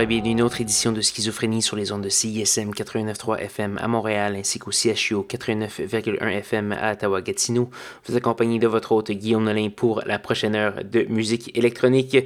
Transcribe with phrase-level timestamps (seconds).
[0.00, 3.78] Et bienvenue à une autre édition de Schizophrénie sur les ondes de CISM 89.3 FM
[3.78, 7.68] à Montréal ainsi qu'au CHU 89.1 FM à Ottawa-Gatineau.
[8.06, 12.16] Vous accompagnez de votre hôte Guillaume Nolin pour la prochaine heure de musique électronique.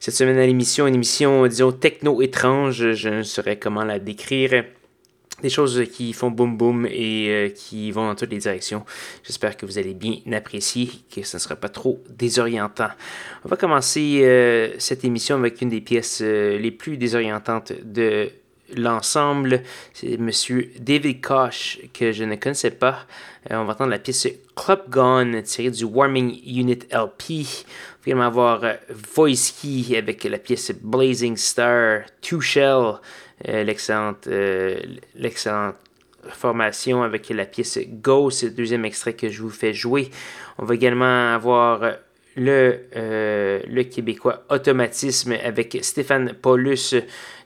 [0.00, 4.64] Cette semaine à l'émission, une émission, disons, techno-étrange, je ne saurais comment la décrire
[5.42, 8.84] des choses qui font boum boum et euh, qui vont dans toutes les directions.
[9.24, 12.90] J'espère que vous allez bien apprécier, que ce ne sera pas trop désorientant.
[13.44, 18.30] On va commencer euh, cette émission avec une des pièces euh, les plus désorientantes de
[18.76, 19.62] l'ensemble.
[19.92, 23.00] C'est Monsieur David Koch que je ne connaissais pas.
[23.50, 27.30] on va entendre la pièce Club Gone tirée du Warming Unit LP.
[27.30, 32.94] On va également avoir Voice Key avec la pièce Blazing Star, Two Shell.
[33.48, 33.64] Euh,
[34.28, 34.80] euh,
[35.14, 35.76] l'excellente
[36.30, 40.10] formation avec la pièce Go, c'est le deuxième extrait que je vous fais jouer.
[40.58, 41.96] On va également avoir
[42.36, 46.94] le, euh, le Québécois Automatisme avec Stéphane Paulus.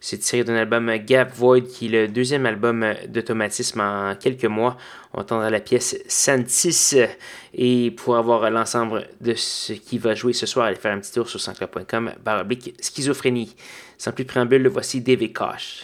[0.01, 4.77] C'est tiré d'un album Gap Void, qui est le deuxième album d'Automatisme en quelques mois.
[5.13, 6.97] On entendra la pièce Santis.
[7.55, 11.13] Et pour avoir l'ensemble de ce qui va jouer ce soir, allez faire un petit
[11.13, 13.57] tour sur sanscloud.com, baroblique schizophrénie.
[13.97, 15.81] Sans plus préambule, voici David Koch.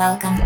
[0.00, 0.39] welcome.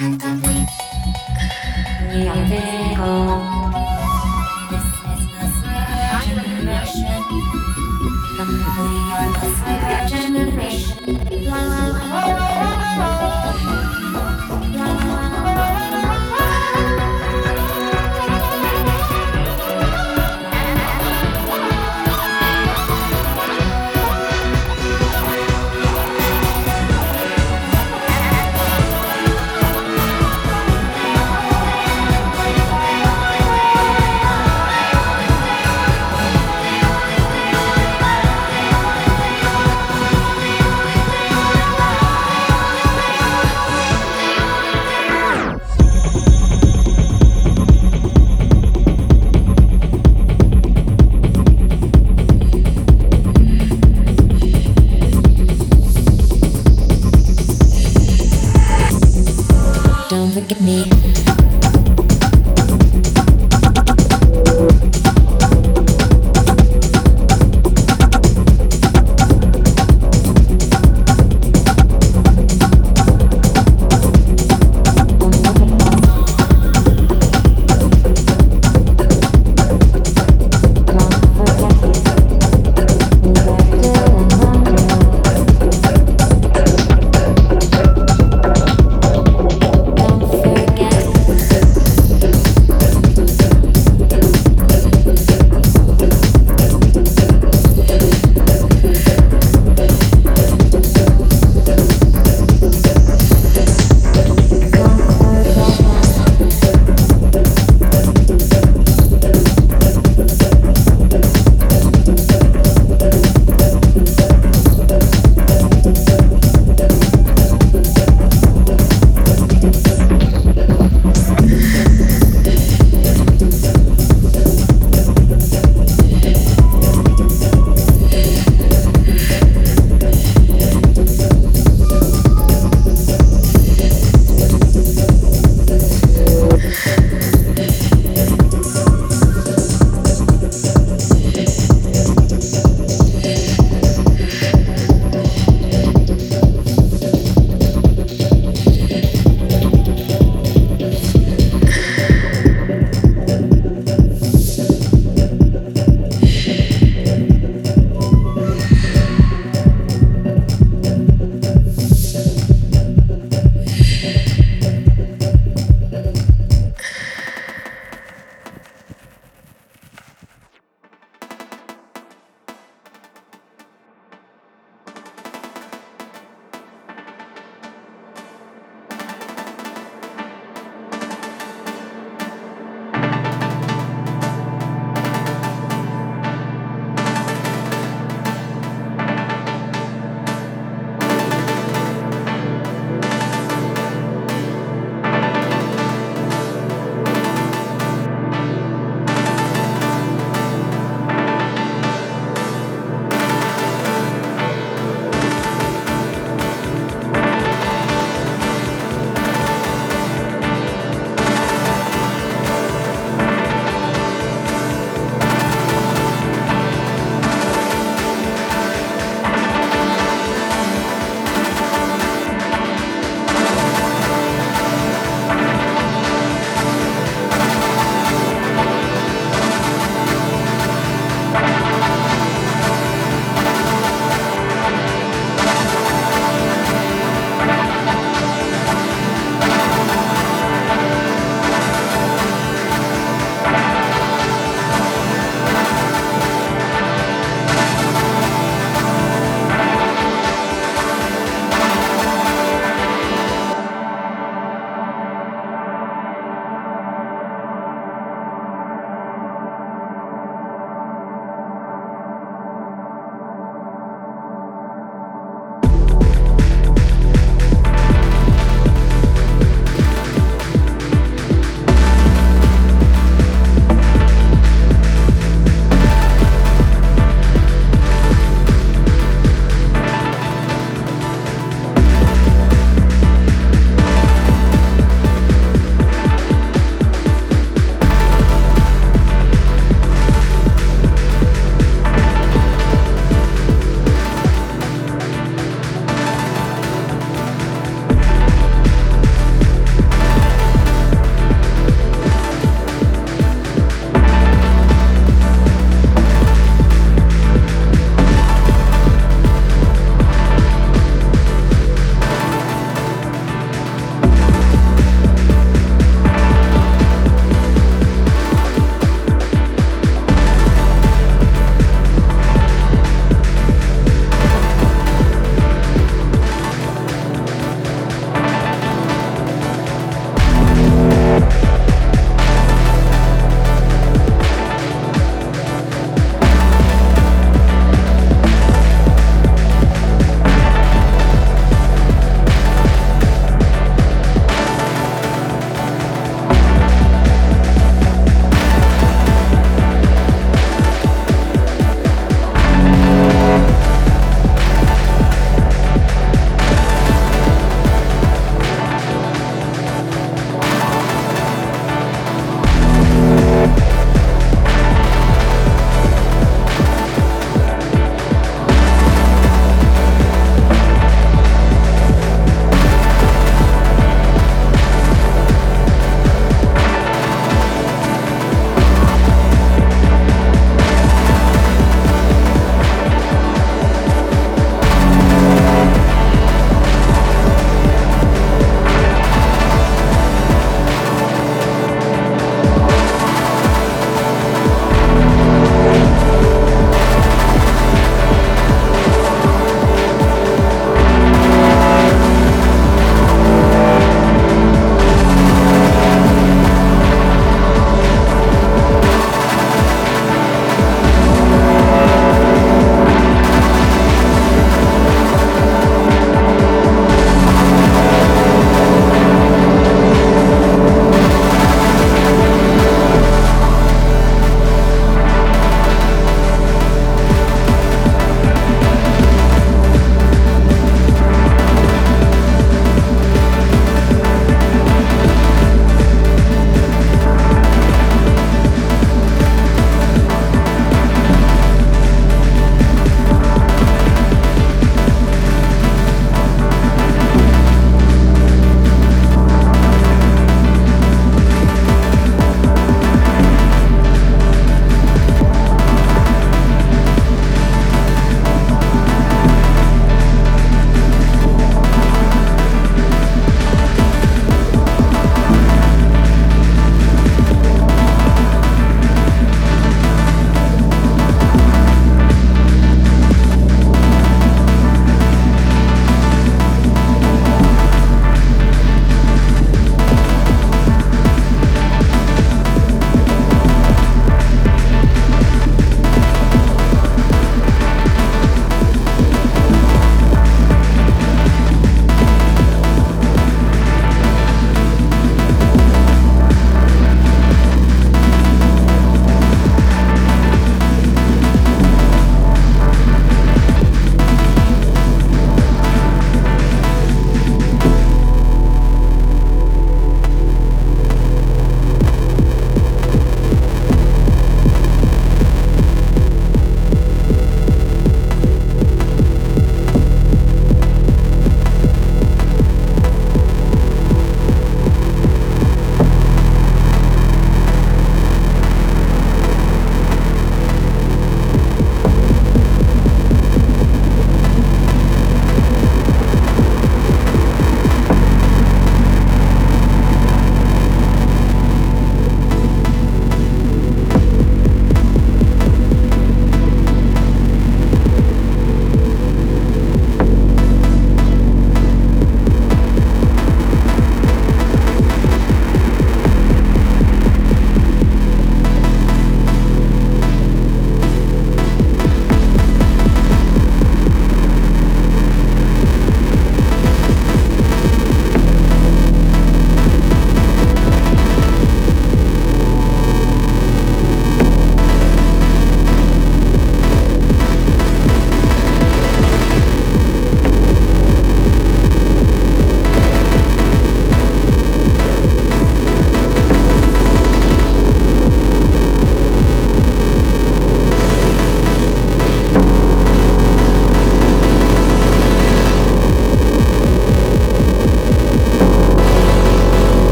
[0.00, 0.16] Yeah.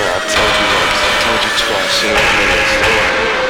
[0.00, 3.47] I've told you once, I've told you twice, you know what I mean?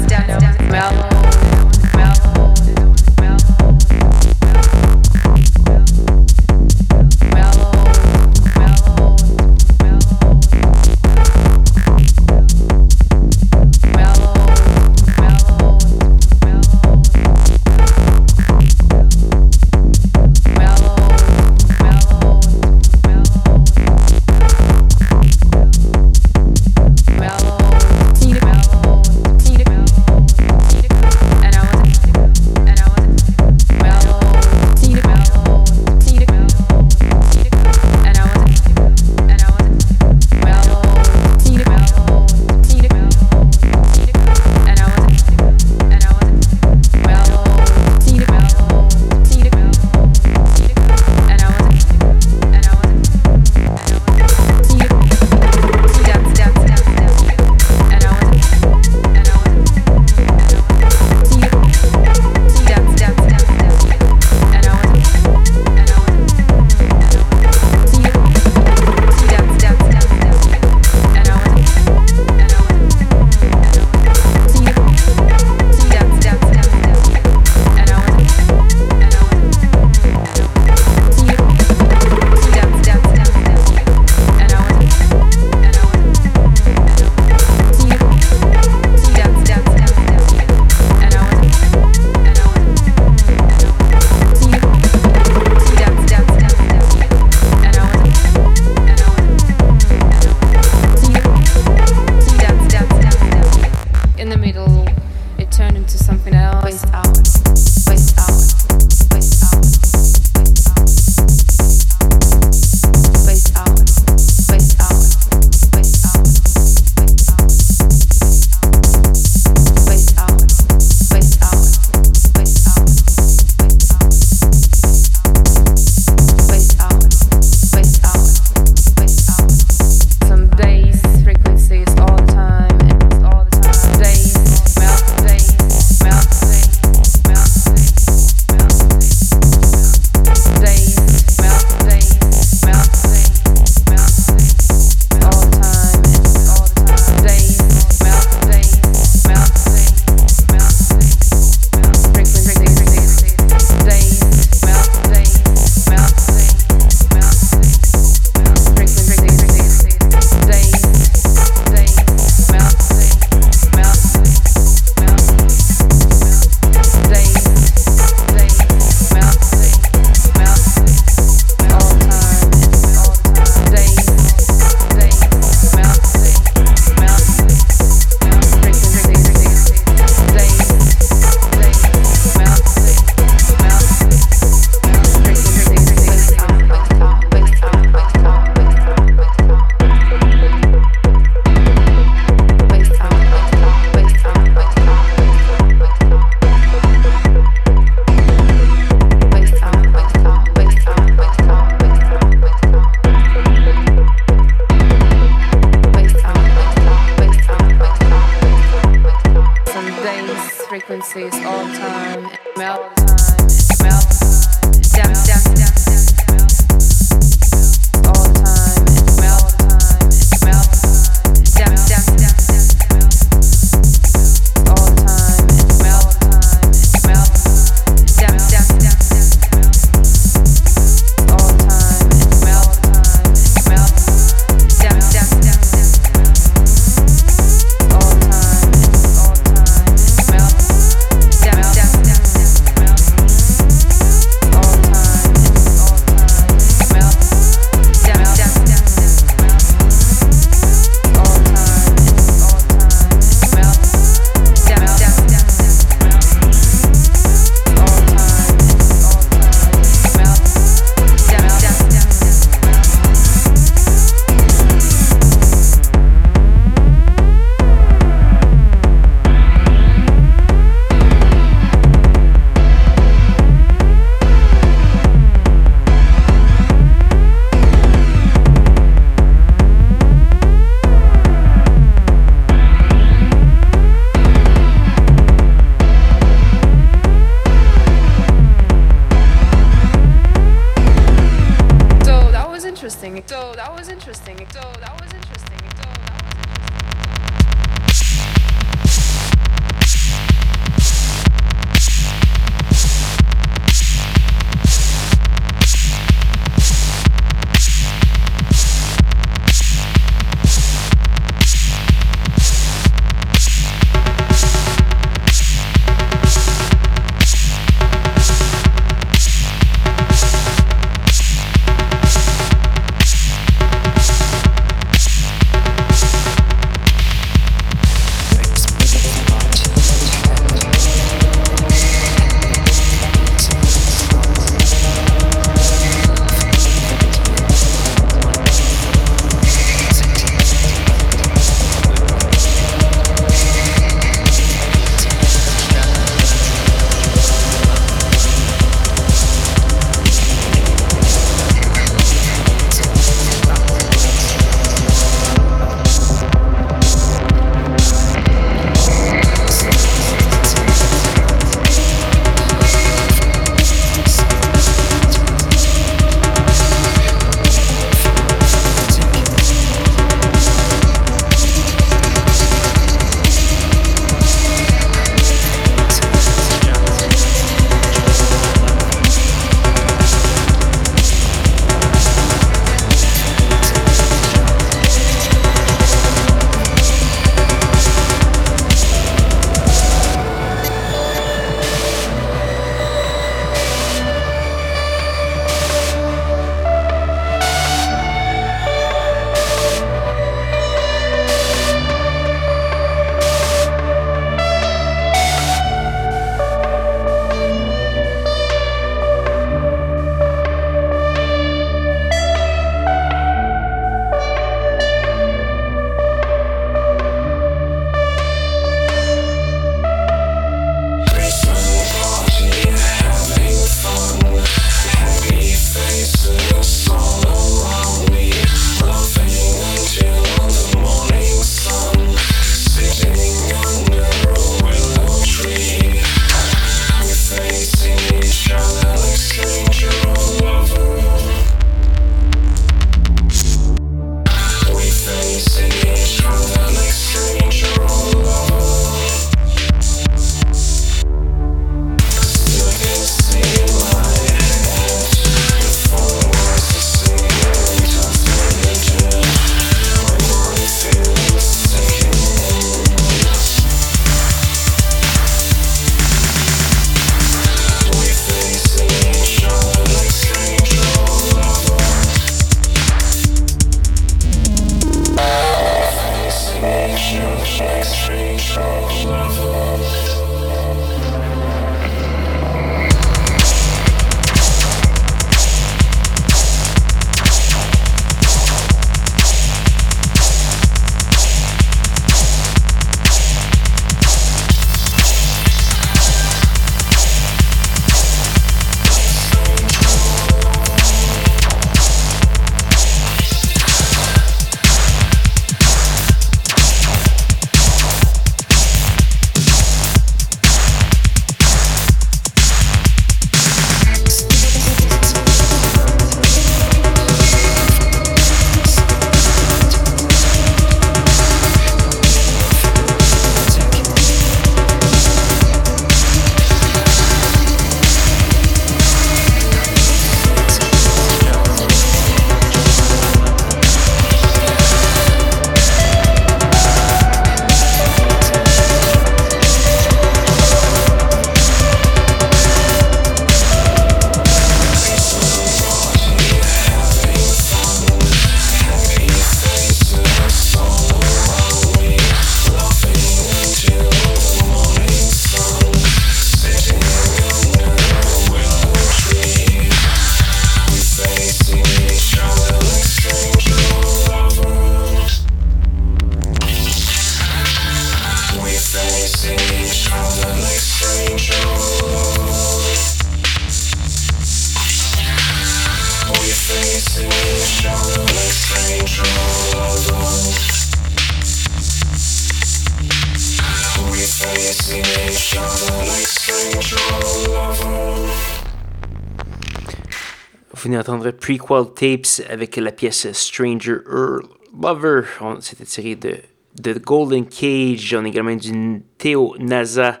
[590.56, 594.22] Venez d'entendre Prequel Tapes avec la pièce Stranger Earl
[594.58, 595.02] Lover.
[595.40, 596.16] C'était tiré de,
[596.60, 597.94] de Golden Cage.
[597.98, 600.00] On a également du Théo Naza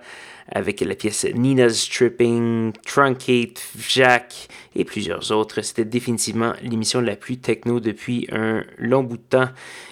[0.52, 5.62] avec la pièce Nina's Tripping, Truncate, Jack et plusieurs autres.
[5.62, 9.48] C'était définitivement l'émission la plus techno depuis un long bout de temps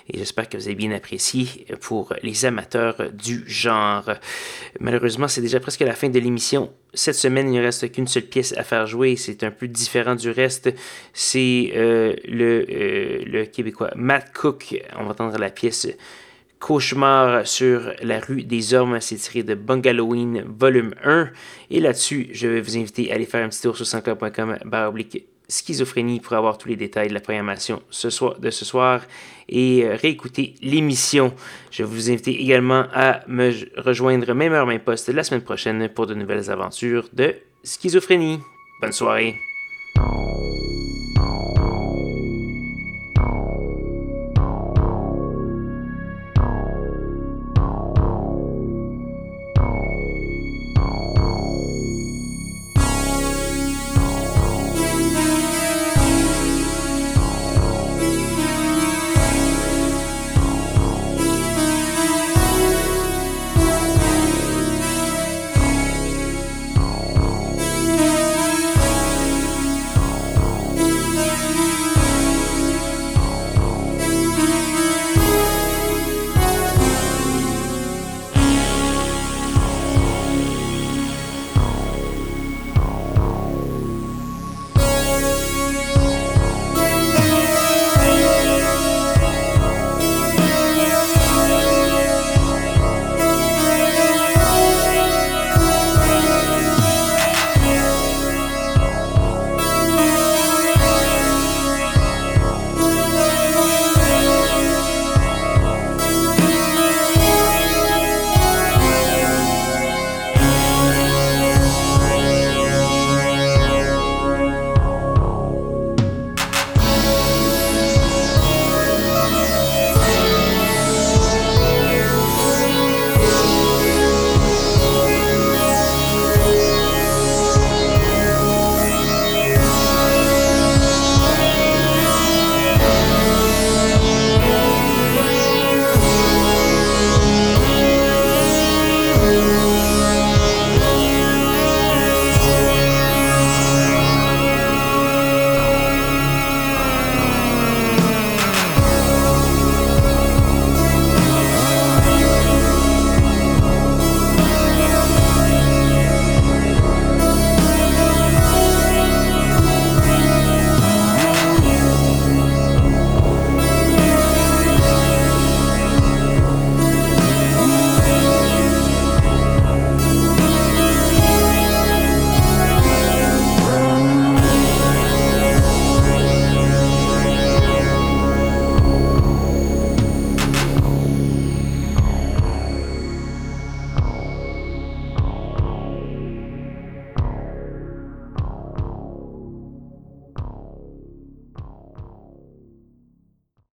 [0.09, 4.11] et j'espère que vous avez bien apprécié pour les amateurs du genre.
[4.79, 6.71] Malheureusement, c'est déjà presque la fin de l'émission.
[6.93, 9.17] Cette semaine, il ne reste qu'une seule pièce à faire jouer.
[9.17, 10.73] C'est un peu différent du reste.
[11.15, 14.79] C'est euh, le, euh, le Québécois Matt Cook.
[14.99, 15.89] On va entendre la pièce
[16.59, 21.31] Cauchemar sur la rue des Hommes, c'est tiré de Bungaloween volume 1.
[21.71, 25.27] Et là-dessus, je vais vous inviter à aller faire un petit tour sur sanscloud.com oblique
[25.49, 29.03] schizophrénie pour avoir tous les détails de la programmation de ce soir
[29.49, 31.35] et euh, réécouter l'émission.
[31.71, 35.89] Je vais vous inviter également à me rejoindre même heure, même poste la semaine prochaine
[35.89, 38.41] pour de nouvelles aventures de schizophrénie.
[38.81, 39.37] Bonne soirée.